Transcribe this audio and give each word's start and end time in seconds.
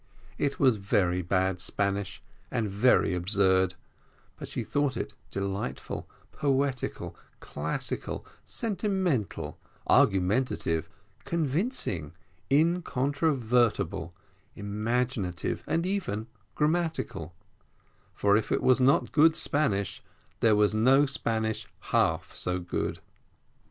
It 0.39 0.59
was 0.59 0.77
very 0.77 1.21
bad 1.21 1.61
Spanish 1.61 2.23
and 2.49 2.67
very 2.67 3.13
absurd, 3.13 3.75
but 4.39 4.47
she 4.47 4.63
thought 4.63 4.97
it 4.97 5.13
delightful, 5.29 6.09
poetical, 6.31 7.15
classical, 7.39 8.25
sentimental, 8.43 9.59
argumentative, 9.85 10.89
convincing, 11.23 12.13
incontrovertible, 12.49 14.15
imaginative, 14.55 15.63
and 15.67 15.85
even 15.85 16.25
grammatical, 16.55 17.35
for 18.15 18.35
if 18.35 18.51
it 18.51 18.63
was 18.63 18.81
not 18.81 19.11
good 19.11 19.35
Spanish, 19.35 20.01
there 20.39 20.55
was 20.55 20.73
no 20.73 21.05
Spanish 21.05 21.67
half 21.79 22.33
so 22.33 22.57
good. 22.59 22.97